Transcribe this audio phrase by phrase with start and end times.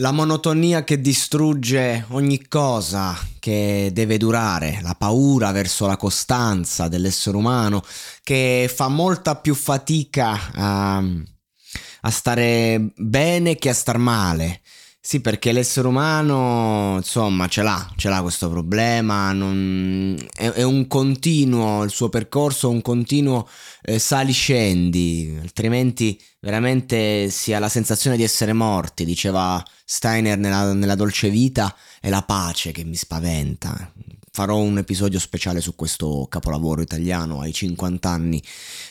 [0.00, 7.34] La monotonia che distrugge ogni cosa che deve durare, la paura verso la costanza dell'essere
[7.34, 7.82] umano,
[8.22, 14.60] che fa molta più fatica a, a stare bene che a star male.
[15.06, 20.88] Sì, perché l'essere umano, insomma, ce l'ha, ce l'ha questo problema, non, è, è, un
[20.88, 23.48] continuo, il suo percorso è un continuo
[23.82, 30.96] eh, sali-scendi, altrimenti veramente si ha la sensazione di essere morti, diceva Steiner nella, nella
[30.96, 33.92] Dolce Vita, è la pace che mi spaventa.
[34.36, 38.42] Farò un episodio speciale su questo capolavoro italiano ai 50 anni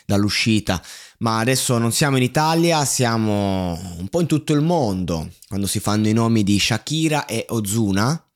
[0.04, 0.82] dall'uscita.
[1.20, 5.80] Ma adesso non siamo in Italia, siamo un po' in tutto il mondo, quando si
[5.80, 8.28] fanno i nomi di Shakira e Ozuna,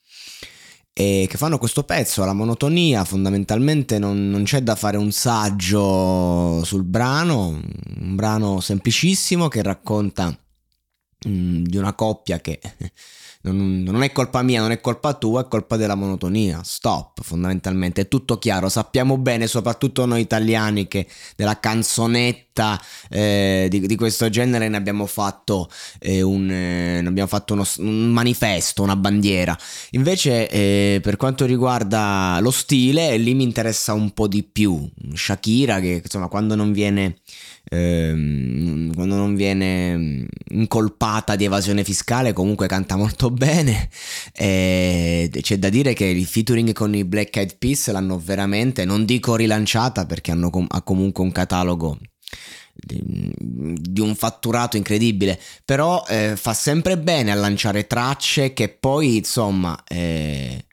[0.93, 6.63] e che fanno questo pezzo, la monotonia, fondamentalmente non, non c'è da fare un saggio
[6.63, 7.59] sul brano,
[8.01, 10.27] un brano semplicissimo che racconta
[11.27, 12.59] mm, di una coppia che
[13.41, 16.59] non, non, è colpa mia, non è colpa tua, è colpa della monotonia.
[16.61, 18.01] Stop, fondamentalmente.
[18.01, 18.67] È tutto chiaro.
[18.67, 21.07] Sappiamo bene, soprattutto noi italiani, che
[21.37, 22.79] della canzonetta
[23.09, 27.63] eh, di, di, questo genere ne abbiamo fatto, eh, un, eh, ne abbiamo fatto uno,
[27.77, 29.57] un manifesto, una bandiera.
[29.91, 34.85] Invece, eh, per quanto riguarda lo stile, lì mi interessa un po' di più.
[35.13, 37.15] Shakira, che insomma, quando non viene
[37.69, 43.89] ehm, quando non viene incolpata di evasione fiscale comunque canta molto bene.
[44.33, 49.05] E c'è da dire che il featuring con i Black Eyed Peas l'hanno veramente non
[49.05, 51.97] dico rilanciata perché hanno com- ha comunque un catalogo
[52.73, 53.01] di,
[53.35, 59.81] di un fatturato incredibile però eh, fa sempre bene a lanciare tracce che poi insomma
[59.87, 60.65] eh,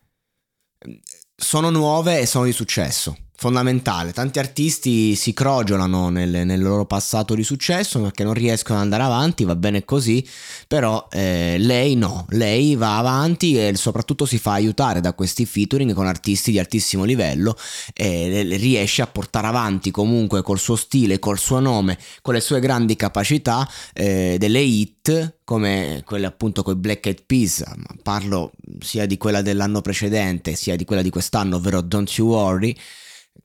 [1.34, 4.12] sono nuove e sono di successo fondamentale.
[4.12, 9.02] Tanti artisti si crogiolano nel, nel, loro passato di successo perché non riescono ad andare
[9.02, 10.26] avanti, va bene così,
[10.66, 15.92] però eh, lei no, lei va avanti e soprattutto si fa aiutare da questi featuring
[15.92, 17.56] con artisti di altissimo livello
[17.92, 22.58] e riesce a portare avanti comunque col suo stile, col suo nome, con le sue
[22.58, 27.62] grandi capacità eh, delle hit come quelle appunto con i Black Eyed Peas,
[28.02, 32.74] parlo sia di quella dell'anno precedente sia di quella di quest'anno, ovvero Don't You Worry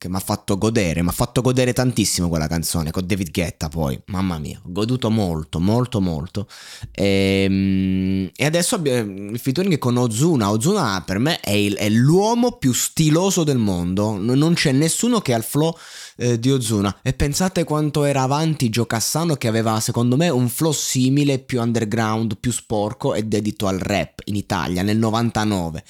[0.02, 3.68] che mi ha fatto godere, mi ha fatto godere tantissimo quella canzone con David Guetta
[3.68, 6.48] poi, mamma mia, ho goduto molto, molto, molto.
[6.90, 12.56] E, ehm, e adesso il featuring con Ozuna, Ozuna per me è, il, è l'uomo
[12.58, 15.72] più stiloso del mondo, non c'è nessuno che ha il flow
[16.16, 20.48] eh, di Ozuna e pensate quanto era avanti Gio Cassano che aveva secondo me un
[20.48, 25.84] flow simile, più underground, più sporco e dedito al rap in Italia nel 99.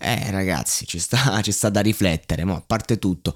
[0.00, 3.34] Eh ragazzi, ci sta, ci sta da riflettere, ma a parte tutto.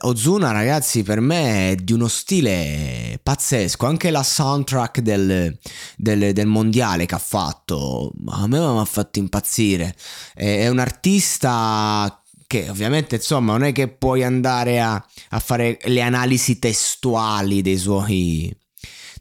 [0.00, 5.58] Ozuna ragazzi per me è di uno stile pazzesco, anche la soundtrack del,
[5.96, 9.94] del, del mondiale che ha fatto, a me mi ha fatto impazzire.
[10.34, 12.16] È un artista
[12.46, 17.78] che ovviamente insomma non è che puoi andare a, a fare le analisi testuali dei
[17.78, 18.54] suoi,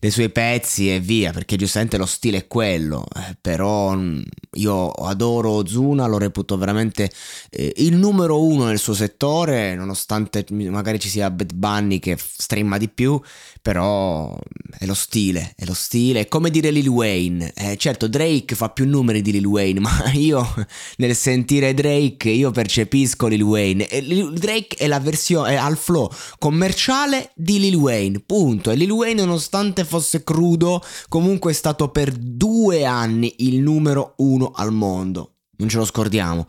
[0.01, 4.21] dei suoi pezzi e via, perché giustamente lo stile è quello, eh, però mm,
[4.53, 7.11] io adoro Ozuna, lo reputo veramente
[7.51, 12.79] eh, il numero uno nel suo settore, nonostante magari ci sia Bad Bunny che streama
[12.79, 13.21] di più,
[13.61, 14.35] però
[14.79, 18.69] è lo stile, è lo stile, è come dire Lil Wayne, eh, certo Drake fa
[18.69, 20.51] più numeri di Lil Wayne, ma io
[20.97, 24.01] nel sentire Drake io percepisco Lil Wayne, e
[24.33, 29.23] Drake è la versione, è al flow commerciale di Lil Wayne, punto, e Lil Wayne
[29.23, 35.69] nonostante fosse crudo comunque è stato per due anni il numero uno al mondo, non
[35.69, 36.47] ce lo scordiamo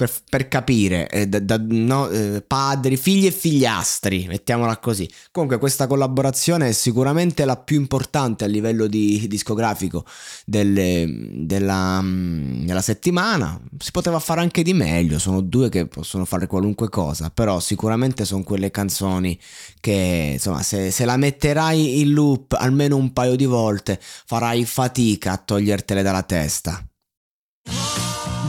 [0.00, 5.06] per, per capire, eh, da, da, no, eh, padri, figli e figliastri, mettiamola così.
[5.30, 10.06] Comunque questa collaborazione è sicuramente la più importante a livello di, discografico
[10.46, 11.06] delle,
[11.44, 13.60] della, mm, della settimana.
[13.78, 18.24] Si poteva fare anche di meglio, sono due che possono fare qualunque cosa, però sicuramente
[18.24, 19.38] sono quelle canzoni
[19.80, 25.32] che insomma se, se la metterai in loop almeno un paio di volte farai fatica
[25.32, 26.82] a togliertele dalla testa.